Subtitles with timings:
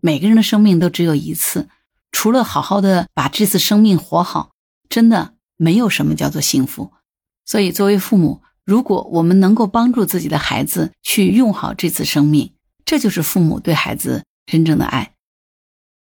[0.00, 1.68] 每个人的生命都只有一次，
[2.12, 4.50] 除了好好的把这次生命活好，
[4.88, 6.92] 真的没有什么叫做幸福。
[7.44, 12.52] 所以，作为父母，如果我们能够帮助自己的孩子去用好这次生命，
[12.84, 15.12] 这就是父母对孩子真正的爱。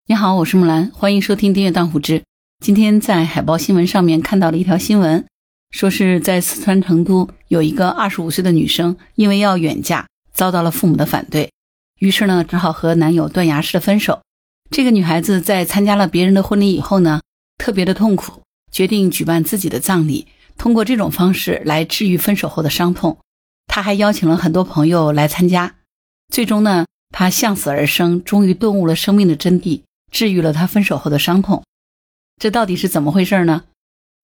[0.07, 2.21] 你好，我是木兰，欢迎收听《订阅当户知》。
[2.65, 5.27] 今天在海报新闻上面看到了一条新闻，
[5.71, 11.53] 说是在四川成都有一个二十五岁的女生，因为要远嫁，遭到了父母的反对，
[11.99, 14.21] 于是呢，只好和男友断崖式的分手。
[14.71, 17.21] 这个女孩子在参加了别人的婚礼以后呢，
[17.57, 20.27] 特别的痛苦，决定举办自己的葬礼。
[20.59, 23.19] 通过这种方式来治愈分手后的伤痛，
[23.67, 25.77] 她还邀请了很多朋友来参加。
[26.33, 31.63] 最终呢，她向死而生，终于顿悟了生命的真谛，治愈了她分手后的伤痛。
[32.39, 33.65] 这到底是怎么回事呢？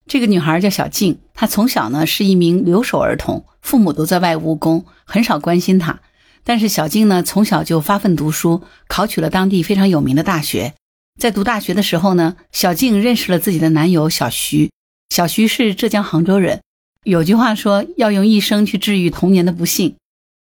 [0.07, 6.01] 这个女孩叫小静，她从小呢是一名留守儿童，父母都在外务工，很少关心她。
[6.45, 10.75] 但是小静呢，从小就发奋读书，考取了当地非常有名的大学。
[11.21, 14.71] 在读大学的时候呢，小静认识了自己的男友小徐。
[15.11, 16.63] 小徐是浙江杭州人，
[17.05, 19.97] 有句话说要用一生去治愈童年的不幸。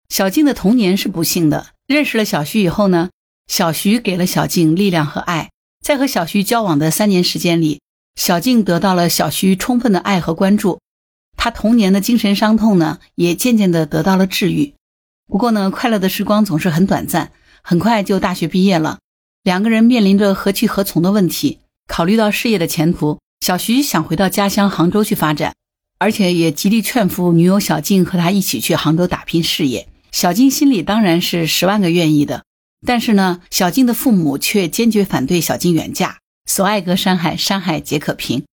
[0.09, 1.67] 小静的童年是不幸的。
[1.87, 3.09] 认识了小徐以后呢，
[3.47, 5.49] 小徐给了小静力量和爱。
[5.83, 7.79] 在和小徐交往的三年时间里，
[8.15, 10.79] 小静得到了小徐充分的爱和关注，
[11.37, 14.73] 她童年的精神伤痛呢，也渐渐的得到了治愈。
[15.27, 17.31] 不过呢，快乐的时光总是很短暂，
[17.61, 18.99] 很快就大学毕业了，
[19.43, 21.59] 两个人面临着何去何从的问题。
[21.87, 23.19] 考虑到事业的前途。
[23.41, 25.53] 小徐想回到家乡杭州去发展，
[25.99, 29.87] 而且也极力劝服女友小静和他一起去杭州打拼事业。
[30.11, 32.43] 小静心里当然是十万个愿意的，
[32.87, 36.17] 但是呢，小静的父母却坚决反对小静远嫁。
[36.49, 38.45] 所爱隔山海，山海皆可平。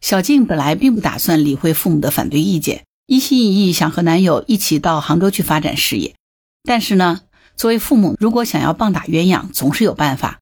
[0.00, 6.16] 小静本来并不打算理会父母的反对意见，一心一意想和男友一起到杭州去发展事业。
[6.64, 7.22] 但是呢，
[7.56, 10.38] 作为父母，如果想要棒打鸳鸯，总是有办法。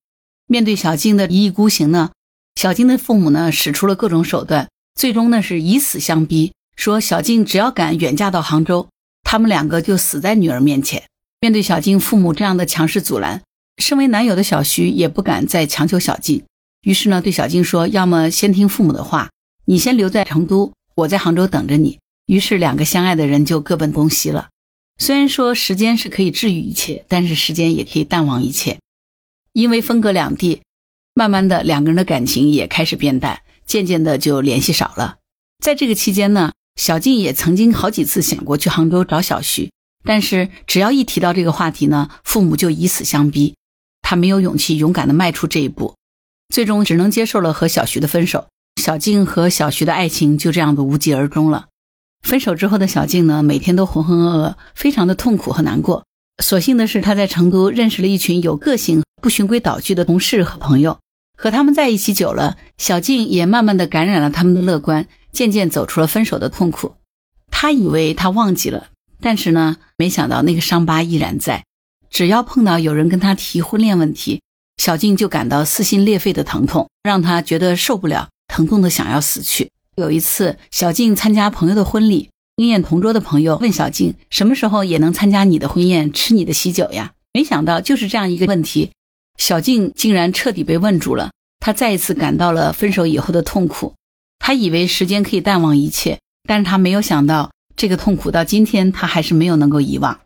[0.46, 2.10] 面对小静的一意孤行呢？
[2.56, 8.88] 小静的父母呢，使出了各种手段，最终呢是以死相逼，说小静只要敢远嫁到杭州，
[9.22, 11.04] 他们两个就死在女儿面前。
[11.40, 13.42] 面对小静父母这样的强势阻拦，
[13.76, 16.42] 身为男友的小徐也不敢再强求小静，
[16.82, 19.30] 于是呢对小静说：“要么先听父母的话，
[19.66, 24.48] 你先留在成都，我在杭州等着你。”于是两个相爱的人就各奔东西了。
[24.98, 28.78] 虽然说时间是可以治愈一切，但是时间也可以淡忘一切，
[29.52, 30.60] 因为分隔两地。
[31.14, 35.16] 慢慢的，两个人的感情也开始变淡，渐渐的就联系少了。
[35.64, 39.72] 在这个期间呢，小静也曾经好几次想过去杭州找小徐，
[40.04, 43.56] 但是只要一提到这个话题呢，父母就以死相逼，
[44.02, 45.96] 她没有勇气勇敢的迈出这一步，
[46.54, 48.46] 最终只能接受了和小徐的分手。
[48.80, 51.67] 小静和小徐的爱情就这样的无疾而终了。
[52.22, 56.04] 分手之后的小静呢，每天都浑浑噩噩，非常的痛苦和难过。
[56.42, 60.98] 所幸的是，她在成都认识了一群有个性、不循规蹈矩的同事和朋友。
[61.36, 66.94] 和他们在一起久了，小静也慢慢的感染了他们的乐观，渐渐走出了分手的痛苦。
[67.50, 68.88] 他以为他忘记了，
[69.20, 71.64] 但是呢，没想到那个伤疤依然在。
[72.10, 74.40] 只要碰到有人跟他提婚恋问题，
[74.78, 79.70] 小静就感到撕心裂肺的疼痛，让他觉得受不了，疼痛的想要死去。
[79.98, 88.92] 有一次，小静参加朋友的婚礼，经宴同桌的朋友问小静：“什么时候也能参加你的婚宴，吃你的喜酒呀？”没想到就是这样一个问题。
[89.38, 93.94] 小静竟然彻底被问住了，她再一次感到了分手以后的痛苦。
[94.38, 100.20] 她以为时间可以淡忘一切，但是她没有想到，这个痛苦到今天她还是没有能够遗忘。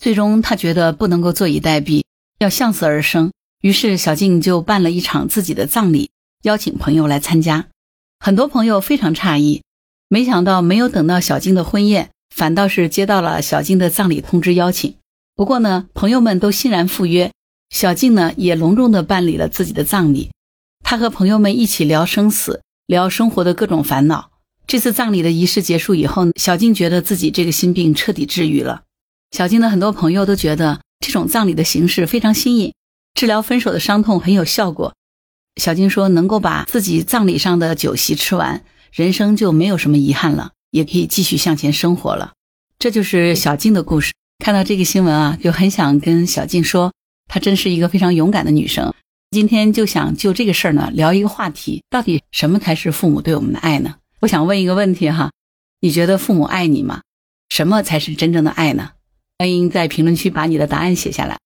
[0.00, 2.04] 最终，她觉得不能够坐以待毙，
[2.38, 3.32] 要向死而生。
[3.60, 6.10] 于是，小静就办了一场自己的葬礼，
[6.42, 7.66] 邀请朋友来参加。
[8.18, 9.62] 很多朋友非常诧异，
[10.08, 14.94] 没想到没有等到小静的婚宴，反倒是接到了小静的葬礼通知邀请。
[15.36, 17.30] 不过呢，朋友们都欣然赴约。
[17.70, 20.30] 小静呢，也隆重的办理了自己的葬礼。
[20.84, 24.30] 她和朋友们一起聊生死，聊生活的各种烦恼。
[24.66, 28.82] 这次葬礼的仪式结束以后，小静觉得自己这个心病彻底治愈了。
[29.32, 32.72] 小静的很多朋友都觉得这种葬礼的形式非常新颖，
[33.14, 34.94] 治疗分手的伤痛很有效果。
[35.56, 42.32] 小静说：“能够把自己葬礼上的酒席吃完，人生就没有什么遗憾了，也可以继续向前生活了。”
[42.78, 44.12] 这就是小静的故事。
[44.44, 46.92] 看到这个新闻啊，就很想跟小静说。
[47.26, 48.92] 她真是一个非常勇敢的女生。
[49.30, 53.96] 今天就想就这个事儿呢聊一个话题：到底什么才是父母对我们的爱呢？
[54.20, 55.30] 我想问一个问题哈，
[55.80, 57.02] 你觉得父母爱你吗？
[57.48, 58.90] 什么才是真正的爱呢？
[59.38, 61.38] 欢迎在评论区把你的答案写下来。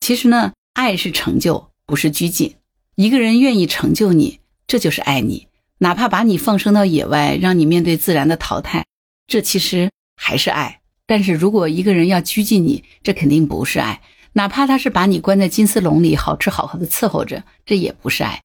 [0.00, 2.56] 其实呢，爱是成就，不是拘谨。
[2.96, 5.48] 一个人愿意成就你，这就是爱你。
[5.78, 8.86] 哪怕把你放生到野外，让你面对自然的淘汰，
[9.26, 10.80] 这其实还是爱。
[11.06, 14.00] 但是如果一个人要拘禁你，这肯定不是爱。
[14.32, 18.40] 哪怕他是把你关在金丝笼里，好吃好喝的伺候着，这也不是爱。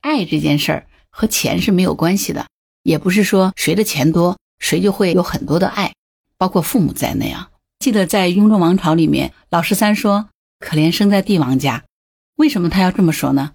[0.00, 2.46] 爱这件事儿和钱是没有关系的，
[2.82, 5.94] 也不是说谁的钱多，谁就会有很多的爱，
[6.36, 7.48] 包括父母在内啊。
[7.78, 11.84] 记得在《雍正王朝》里面，老十三说：“可怜生在帝王家。”
[12.34, 13.52] 为什么他要这么说呢？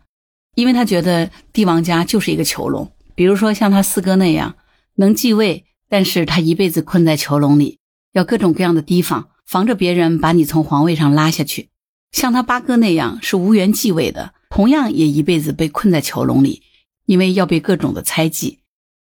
[0.59, 2.91] 因为他觉得帝王家就是一个囚笼。
[3.15, 4.57] 比如说像他四哥那样
[4.95, 7.79] 能继位，但是他一辈子困在囚笼里，
[8.11, 11.69] 要各种各样的提防，防着别人把你从皇位上拉下去。
[12.11, 14.33] 像他八哥那样是无缘继位的。
[14.49, 16.63] 同样也一辈子被困在囚笼里，
[17.05, 18.59] 因为要被各种的猜忌。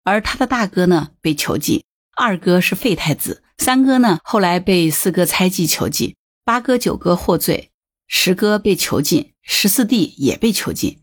[0.04, 1.80] 而他的大哥呢，被囚禁；
[2.16, 6.14] 二哥是废太子；三哥呢，后来被四哥猜忌囚禁；
[6.44, 7.70] 八哥、九哥获罪；
[8.06, 11.00] 十哥被囚禁；十四弟也被囚禁。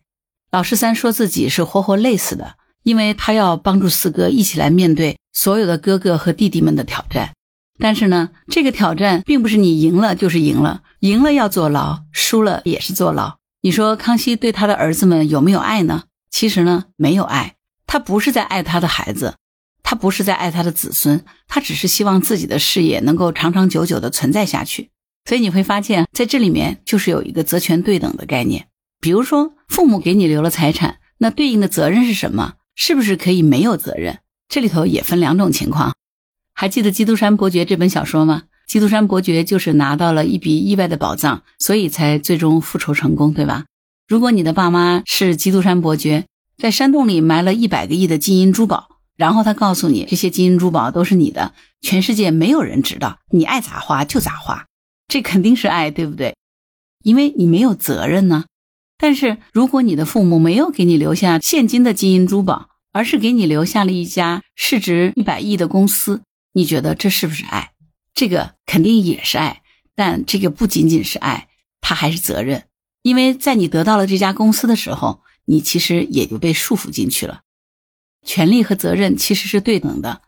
[0.51, 7.33] 老十三说自己是活活累死的，因为他要帮助四哥一起来面对所有的哥哥和弟弟们的挑战。
[7.77, 13.37] 但是呢，这个挑战并不是你赢了就是赢了，赢了要坐牢，输了也是坐牢。
[13.61, 16.03] 你说康熙对他的儿子们有没有爱呢？
[16.31, 17.55] 其实呢，没有爱。
[17.85, 19.35] 他不是在爱他的孩子，
[19.83, 24.89] 他不是在爱他的子孙，他只是希望自己的事业能够长长久久的存在下去。
[25.25, 28.67] 所以你会发现，在这里面就是有一个责权对等的概念。
[29.01, 32.55] 比如说，父母给你留了财产，那对应的责任是什么？
[32.75, 34.19] 是不是可以没有责任？
[34.47, 35.95] 这里头也分两种情况。
[36.53, 38.43] 还记得《基督山伯爵》这本小说吗？
[38.67, 43.65] 基督山伯爵就是拿到了一笔意外的宝藏，所以才最终复仇成功，对吧？
[44.07, 46.25] 如果你的爸妈是基督山伯爵，
[46.57, 54.65] 在山洞里埋了一百个亿的金银珠宝，然后他告诉你这些金银珠宝都是你的，全世界没有人知道，你爱咋花就咋花，
[55.07, 56.35] 这肯定是爱，对不对？
[57.03, 58.45] 因为你没有责任呢。
[59.01, 66.21] 但是如果你的父母没有给你留下现金的金银珠宝，而是给你留下了一家市值一百亿的公司，
[66.53, 67.71] 你觉得这是不是爱？
[68.13, 69.61] 这个肯定也是爱，
[69.95, 71.47] 但这个不仅仅是爱，
[71.79, 72.65] 它还是责任。
[73.01, 77.41] 因为在你得到了这家公司的时候，你其实也就被束缚进去了。
[78.25, 80.21] 权利和责任其实是对等的。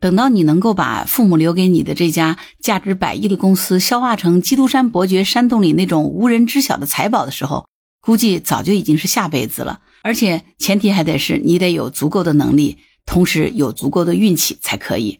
[0.00, 7.66] 等到你能够把父母留给你的这家价值百亿的公司消化成基督山伯爵山洞里那种无人知晓的财宝的时候，
[8.04, 9.80] 估计早就已经是下辈子了。
[10.02, 15.18] 而且前提还得是你得有足够的能力，同时有足够的运气才可以。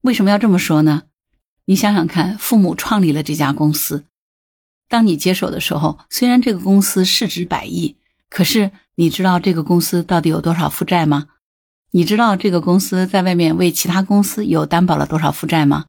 [0.00, 1.02] 为什么要这么说呢？
[1.66, 4.04] 你想想看，父母创立了这家公司，
[4.88, 7.96] 当你接手的时候，虽然这个公司市值百亿，
[8.28, 11.28] 可是你知道这个公司到底有多少负债吗？
[11.92, 15.84] 你知道这个公司在外面为其他公司有担保了多少负债吗？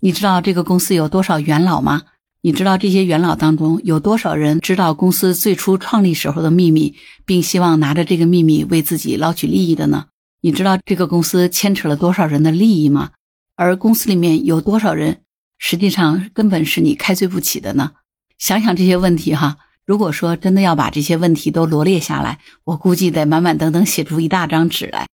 [0.00, 2.02] 你知道这个公司有多少元老吗？
[2.46, 6.94] 你知道这些元老当中有多少人知道公司最初创立时候的秘密，
[7.24, 10.06] 并希望拿着这个秘密为自己捞取利益的呢？
[10.42, 13.10] 你知道这个公司牵扯了多少人的利益吗？
[13.56, 15.22] 而公司里面有多少人，
[15.58, 17.94] 实际上根本是你开罪不起的呢？
[18.38, 25.08] 想想这些问题哈，如果说真的要把这些问题都罗列下来，我估计得满满登登写出一大张纸来。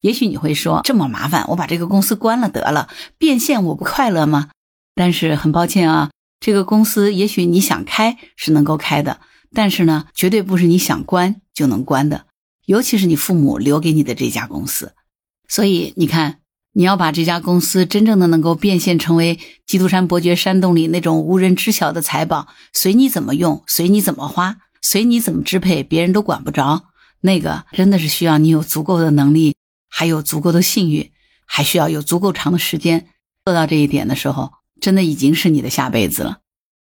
[0.00, 4.50] 也许你会说，这么麻烦，我把这个公司关了得了，变现我不快乐吗？
[4.96, 9.20] 但是很抱歉啊，这个公司也许你想开是能够开的，
[9.52, 12.26] 但是呢，绝对不是你想关就能关的，
[12.66, 14.94] 尤其是你父母留给你的这家公司。
[15.48, 16.40] 所以你看。
[16.76, 26.86] 你要把这家公司真正的能够变现成为基督山伯爵山洞里那种无人知晓的财宝，随你怎么用，随你怎么花，随你怎么支配，别人都管不着。
[27.20, 29.54] 那个真的是需要你有足够的能力，
[29.88, 31.12] 还有足够的幸运，
[31.46, 33.06] 还需要有足够长的时间
[33.44, 34.50] 做到这一点的时候，
[34.84, 36.40] 真的已经是你的下辈子了。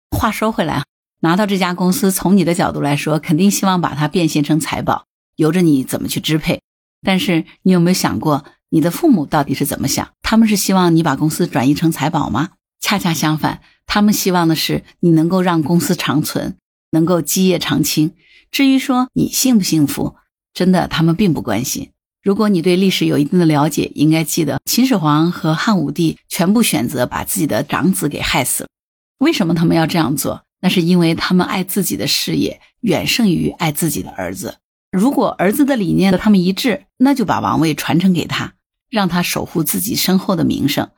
[0.09, 0.85] 话说回来，
[1.19, 5.03] 拿到这家公司，从你的角度来说，肯定希望把它变现成财宝，
[5.35, 6.61] 由着你怎么去支配。
[7.01, 8.45] 但是你有没有想过？
[8.69, 10.13] 你的父母到底是怎么想？
[10.21, 12.51] 他们是希望你把公司转移成财宝吗？
[12.79, 16.55] 恰恰相反，他们希望的是你能够让公司长存，
[16.91, 18.13] 能够基业长青。
[18.49, 20.15] 至于说你幸不幸福，
[20.53, 21.91] 真的他们并不关心。
[22.29, 28.69] 如果你对历史有一定的了解，应该记得秦始皇和汉武帝全部选择把自己的长子给害死了。
[29.17, 30.43] 为什么他们要这样做？
[30.61, 34.57] 那是因为他们爱自己的事业远胜于爱自己的儿子。
[34.91, 38.53] 如果儿子的理念和他们一致，那就把王位传承给他。
[38.91, 40.91] 让他守护自己身后的名声，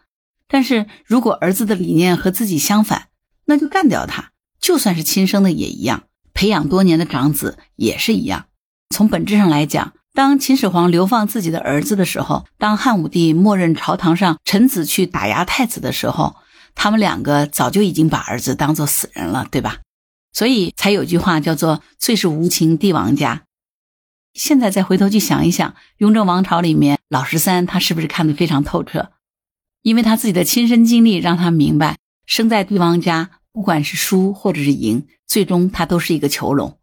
[0.49, 3.07] 但是如果儿子的理念和自己相反，
[3.45, 4.31] 那就干掉他。
[4.59, 8.47] 就算是亲生的也一样，培养多年的长子也是一样。
[8.89, 16.35] 从本质上来讲，当秦始皇流放自己的儿子的时候，当汉武帝默认朝堂上臣子去打压太子的时候，
[16.75, 19.79] 他们两个早就已经把儿子当做死人了，对吧？
[20.33, 23.43] 所以才有句话叫做“最是无情帝王家”。
[24.35, 29.11] 现在再回头去想一想，雍正王朝里面老十三他是不是看得非常透彻？
[29.81, 36.77] 因为他自己的亲身经历让他明白，生在帝王家不管是输或者是赢，最终他都是一个囚笼。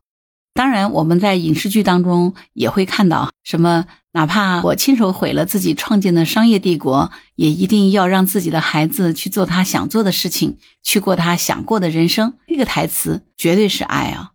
[0.55, 12.35] 当然，我们在影视剧当中也会看到，什么哪怕我亲手毁了自己创建的商业帝国，也一定要让自己的孩子去做他想做的事情，去过他想过的人生。
[12.49, 14.33] 这个台词绝对是爱啊！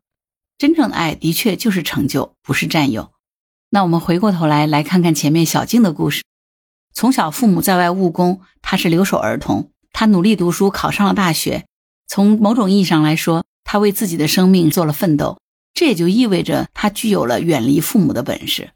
[0.58, 3.12] 真正的爱的确就是成就，不是占有。
[3.72, 6.24] 那我们回过头来来看看前面小静的故事。
[6.93, 11.65] 从小父母在外务工，他是留守儿童，他努力读书，考上了大学。
[12.08, 15.39] 从某种意义上来说，他为自己的生命做了奋斗。
[15.73, 18.71] 这也就意味着他具有了远离父母的本事。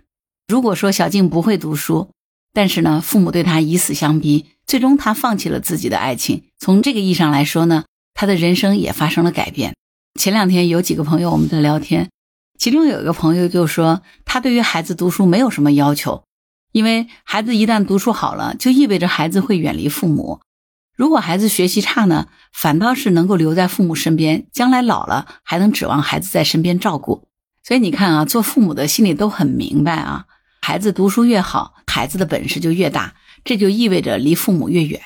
[0.47, 2.09] 如果说小静不会读书，
[2.53, 6.43] 但是呢，父母对他以死相逼，最终他放弃了自己的爱情。
[6.57, 9.75] 从这个意义上来说呢，他的人生也发生了改变。
[10.19, 12.09] 前两天有几个朋友我们在聊天，
[12.57, 16.23] 其中有一个朋友就说，他对于孩子读书没有什么要求，
[16.71, 20.39] 因为孩子一旦读书好了，就意味着孩子会远离父母。
[20.97, 27.27] 如果孩子学习差呢，反倒是能够留在父母身边，将来老了还能指望孩子在身边照顾。
[27.63, 30.25] 所以你看啊，做父母的心里都很明白啊，
[30.59, 33.13] 孩子读书越好，孩子的本事就越大，
[33.43, 34.99] 这就意味着离父母越远；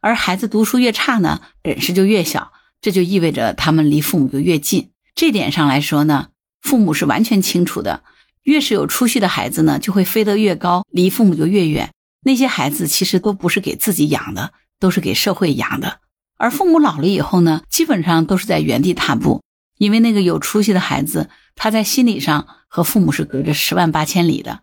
[0.00, 2.50] 而孩子读书越差呢，本事就越小，
[2.80, 4.90] 这就意味着他们离父母就越近。
[5.14, 8.02] 这点上来说呢，父母是完全清楚的。
[8.42, 11.92] 越是有出息的孩子呢，就会飞得越高，离父母就越远。
[12.24, 14.52] 那些孩子其实都不是给自己养的。
[14.78, 16.00] 都是给社会养的，
[16.36, 19.42] 而父母老了以后呢，基本上都是在原地踏步。
[19.78, 24.60] 因为那个有出息的孩子，他在心理上和父母是隔着十万八千里的。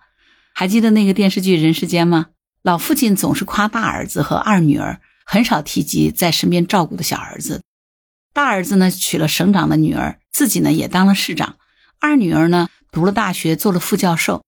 [0.56, 2.28] 还记得那个电视剧《人世间》吗？
[2.64, 7.62] 老父亲总是夸大儿子和二女儿，很少提及在身边照顾的小儿子。
[8.34, 11.58] 大儿子呢娶了省长的女儿，自己呢也当了市长；
[12.00, 14.44] 二女儿呢读了大学，做了副教授。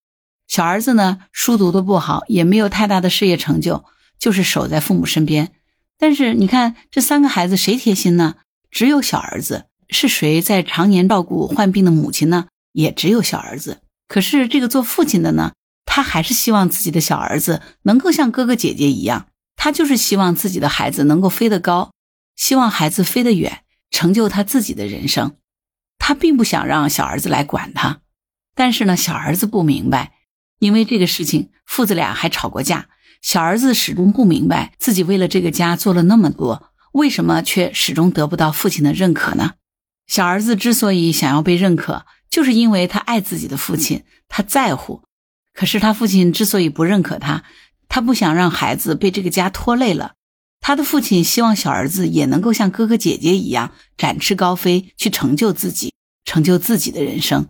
[0.48, 3.86] 小儿子呢书读的不好，也没有太大的事业成就。
[4.20, 5.52] 就是守在父母身边，
[5.98, 8.36] 但是你看这三个孩子谁贴心呢？
[8.72, 9.66] 只有小儿子。
[9.88, 12.48] 是谁在常年照顾患病的母亲呢？
[12.72, 13.84] 也只有小儿子。
[14.08, 15.54] 可是这个做父亲的呢，
[15.86, 21.92] 他还是希望自己的小儿子能够像哥哥姐姐一样，他就是希望自己的孩子能够飞得高，
[22.36, 25.38] 希望孩子飞得远，成就他自己的人生。
[26.00, 28.02] 他并不想让小儿子来管他，
[28.56, 30.14] 但是呢，小儿子不明白，
[30.58, 32.90] 因为这个事情，父子俩还吵过架。
[33.26, 39.54] 小儿子始终不明白自己为了这个家做了那么多，为什么却始终得不到父亲的认可呢？
[40.06, 45.02] 小儿子之所以想要被认可，就是因为他爱自己的父亲，他在乎。
[45.56, 47.44] 可是他父亲之所以不认可他，
[47.90, 50.14] 他不想让孩子被这个家拖累了。
[50.60, 55.92] 他的父亲希望小儿子也能够像哥哥姐姐一样展翅高飞，去成就自己，
[56.26, 57.48] 成就自己的人生。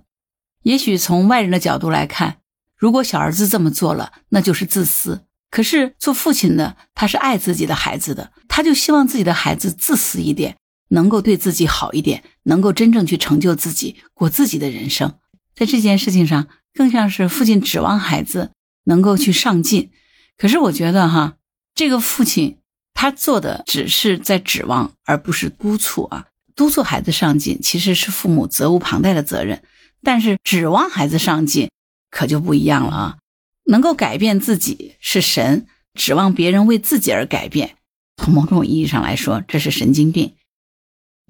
[0.64, 2.38] 也许从外人的角度来看，
[2.78, 5.26] 如果小儿子这么做了，那就是自私。
[5.56, 10.58] 可是做父亲的，他是爱自己的孩子的，他就希望自己的孩子自私一点，
[10.90, 15.14] 能够对自己好一点，能够真正去成就自己，过自己的人生。
[15.56, 18.52] 在这件事情上，更像是父亲指望孩子
[18.84, 19.92] 能够去上进。
[20.38, 21.36] 可是我觉得哈，
[21.74, 22.58] 这个父亲
[22.94, 26.26] 他做的只是在指望，而不是督促啊。
[26.54, 29.64] 督促孩子上进其实是父母责无旁贷的责任，
[30.04, 31.70] 但是指望孩子上进
[32.12, 33.18] 可就不一样了啊。
[33.66, 37.76] 能够改变自己是神，指望别人为自己而改变，
[38.18, 40.36] 从某种意义上来说，这是神经病。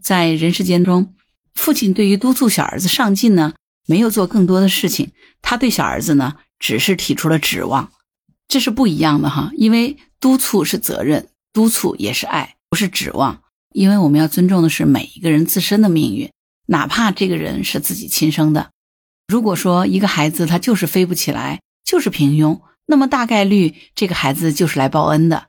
[0.02, 1.16] 在人世间中，
[1.54, 3.54] 父亲对于督促小儿子上进呢，
[3.88, 5.12] 没有做更多的事情，
[5.42, 7.92] 他对小儿子呢，只是提出了指望，
[8.48, 9.52] 这是不一样的哈。
[9.58, 13.42] 因为督促是责任，督促也是爱，不是指望。
[13.74, 16.32] 因为我们要尊重的是每一个人自身的命运，
[16.68, 18.70] 哪怕这个人是自己亲生的。
[19.28, 25.46] 如果说一个孩子他就是飞不起来，就是平庸，那么大概率这个孩子就是来报恩的。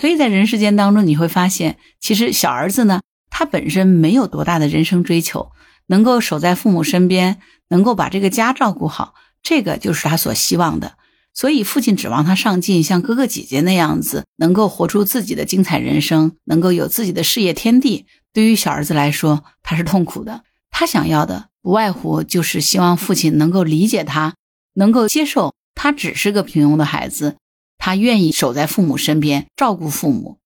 [0.00, 5.50] 所以在人世间当中，你会发现，其实小儿子呢，他本身没有多大的人生追求，
[5.88, 10.96] 能够守在父母身边，能够把这个家照顾好，这个就是他所希望的。
[11.34, 18.06] 所以父亲指望他上进，像哥哥姐姐那样子，能够活出自己的精彩人生，能够有自己的事业天地。
[18.32, 20.44] 对于小儿子来说，他是痛苦的。
[20.70, 24.34] 他想要的不外乎就是希望父亲能够理解他。
[24.78, 27.36] 能够接受他只是个平庸的孩子，
[27.78, 30.38] 他愿意守在父母身边，照顾父母，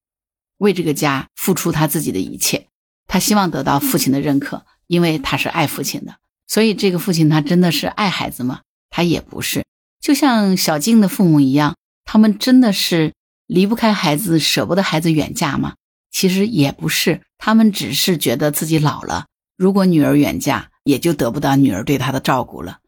[0.58, 2.66] 为这个家付出他自己的一切。
[3.06, 6.16] 他希望得到父亲的认可，因为他是爱父亲的。
[6.46, 8.60] 所以，这个父亲他真的是爱孩子吗？
[8.90, 9.64] 他也不是。
[10.00, 13.14] 就像小静的父母一样，他们真的是
[13.46, 15.76] 离不开孩子，舍不得孩子远嫁吗？
[16.10, 22.80] 其实也不是，他们只是觉得自己老了，如果女儿远嫁，也就得不到女儿对他的照顾了。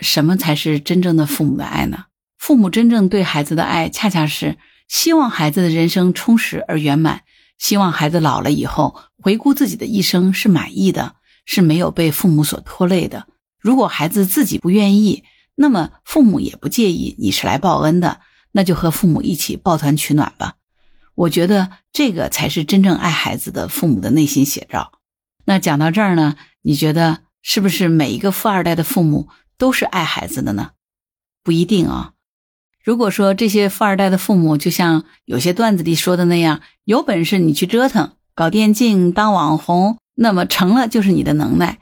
[0.00, 2.04] 什么才是真正的父母的爱呢？
[2.38, 4.56] 父母真正对孩子的爱，恰恰是
[4.88, 7.22] 希望孩子的人生充实而圆满，
[7.58, 13.26] 希望孩子老了以后回顾自己的一生是满意的，是没有被父母所拖累的。
[13.60, 15.22] 如果孩子自己不愿意，
[15.54, 18.20] 那么父母也不介意，你是来报恩的，
[18.52, 20.54] 那就和父母一起抱团取暖吧。
[21.14, 24.92] 我觉得这个才是真正爱孩子的父母的内心写照。
[25.44, 29.28] 那讲到这儿呢，你觉得是不是每一个富二代的父母
[29.60, 30.70] 都是爱孩子的呢？
[31.44, 32.14] 不一定啊。
[32.82, 41.76] 如果说这些富二代的父母就像有些段子里说的那样，有本事你去折腾，搞电竞、当网红，那么成了就是你的能耐；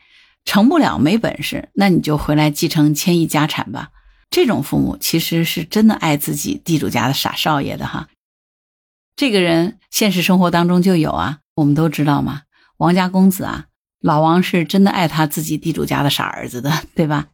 [0.44, 3.90] 成不了没本事，那你就回来继承千亿家产吧。
[4.28, 8.08] 这种父母其实是真的爱自己地主家的傻少爷的哈。
[9.14, 12.42] 这个人现实生活当中就有啊，我们都知道嘛。
[12.78, 13.66] 王家公子啊，
[14.00, 17.28] 老王是真的爱他自己地主家的傻儿子的，对吧？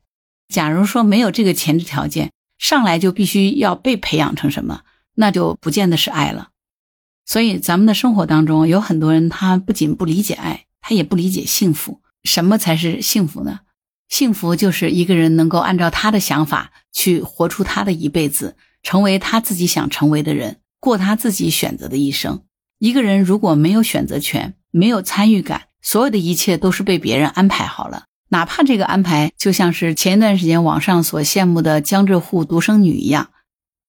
[0.48, 2.30] 假如说没有这个前置条件。
[2.56, 4.82] 上来就必须要被培养成什么，
[5.16, 6.48] 那就不见得是爱了。
[7.26, 12.00] 所以咱们的生活当中有很多人，他不仅不理解爱，他也不理解幸福。
[12.22, 13.60] 什么才是幸福呢？
[14.08, 22.44] 幸福就是一个人能够按照他的想法去活出他的一辈子，成为他自己想成为的人，过他自己选择的一生。
[22.78, 28.04] 一个人如果没有选择权，没有参与感，所有的一切都是被别人安排好了。
[28.34, 33.30] 哪怕这个安排就像是前一段时间网上所羡慕的江浙沪独生女一样，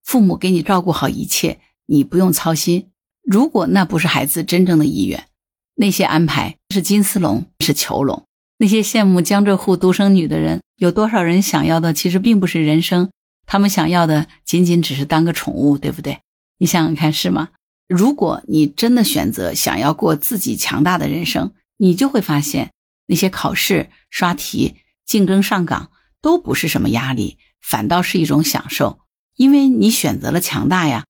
[0.04, 2.92] 父母给你照顾好一切，你不用操心。
[3.24, 5.26] 如果那不是孩子真正的意愿，
[5.74, 8.24] 那些安排是金丝笼，是囚笼。
[8.60, 13.10] 那些羡慕江浙沪独生女的人，有多少人想要的其实并不是人生，
[13.48, 16.20] 他们想要的仅仅只是当个宠物，对不对？
[16.60, 17.50] 你想想看，是吗？
[17.88, 22.70] 如果你真的选择想要过自己强大的人生，你就会发现。
[23.08, 29.00] 那些考试、刷题、竞争上岗都不是什么压力，反倒是一种享受，
[29.36, 31.06] 因为你选择了强大呀。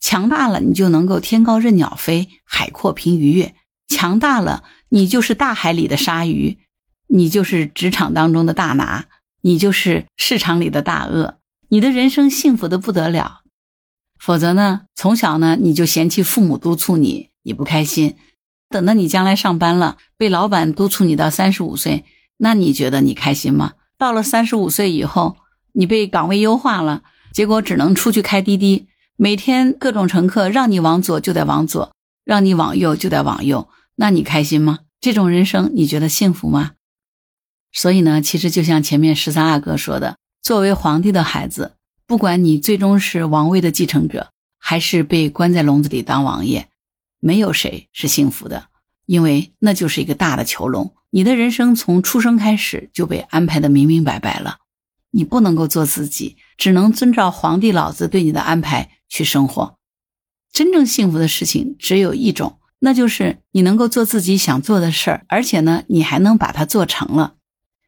[0.00, 3.54] 强大了，你就能够天高任鸟飞，海阔凭鱼跃；
[3.88, 6.58] 强大了，你就是大海里的鲨鱼，
[7.08, 9.06] 你就是职场当中的大拿，
[9.42, 13.40] 你就是市场里的大鳄，你的人生幸福的不得了。
[14.18, 18.16] 否则呢，从小呢你就嫌弃父母督促你，你不开心。
[18.68, 22.04] 等到你将来上班了，被老板督促你到三十五岁，
[22.36, 23.72] 那你觉得你开心吗？
[23.96, 25.36] 到了三十五岁以后，
[25.72, 27.02] 你被岗位优化了，
[27.32, 31.92] 结果只能出去开滴滴，每天各种乘客让你往左就得往左，
[32.24, 34.80] 让你往右就得往右，那你开心吗？
[35.00, 36.72] 这种人生你觉得幸福吗？
[37.72, 41.72] 所以呢，其实就像前面十三阿哥说的，作为皇帝的孩子，
[42.06, 44.28] 不管你最终是王位的继承者，
[44.58, 46.68] 还是被关在笼子里当王爷。
[47.20, 48.68] 没有谁是幸福的，
[49.06, 50.94] 因为那就是一个大的囚笼。
[51.10, 54.58] 你的人生从出生开始就被安排的明明白白了，
[55.10, 59.78] 你不能够做自己，只能遵照皇帝老子对你的安排去生活。
[60.52, 67.36] 真正幸福的事情只有一种，那就是你能够做自己想做的事儿，而且呢，你还能把它做成了。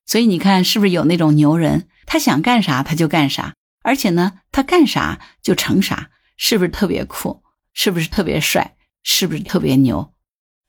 [0.07, 7.43] 所以你看，是不是有那种牛人，他想干啥他就干啥，而且呢，他干啥就成啥，是不是特别酷？
[7.73, 8.77] 是不是特别帅？
[9.03, 10.13] 是不是特别牛？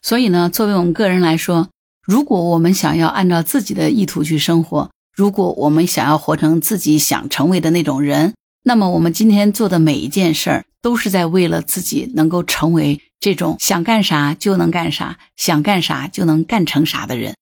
[0.01, 1.69] 所以呢，作为我们个人来说，
[2.03, 17.35] 如果我们想要按照自己的意图去生活，如果我们想要活成自己想成为的那种人，那么我们今天做的每一件事儿，都是在为了自己能够成为这种想干啥就能干啥、想干啥就能干成啥的人。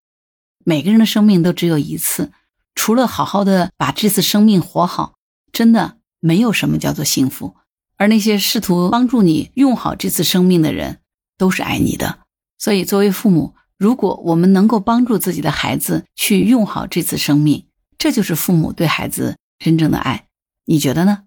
[0.66, 2.32] 每个人的生命都只有一次，
[2.76, 5.14] 除了好好的把这次生命活好，
[5.54, 7.56] 真的没有什么叫做幸福。
[8.00, 11.00] 而那些试图帮助你用好这次生命的人，
[11.38, 12.20] 都是爱你的。
[12.58, 17.66] 所以，作为父母，如果我们能够帮助自己的孩子去用好这次生命，
[17.98, 20.28] 这就是父母对孩子真正的爱。
[20.66, 21.24] 你觉得呢？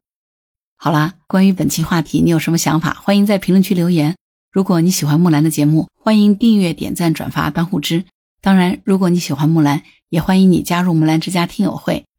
[0.76, 2.94] 好啦，关于本期话题，你有什么想法？
[2.94, 4.16] 欢迎在评论区留言。
[4.50, 8.06] 如果你喜欢木兰的节目，欢迎订阅、点赞、转发、当护知。
[8.40, 12.04] 当然，如果你喜欢木兰，也欢迎你加入木兰之家听友会。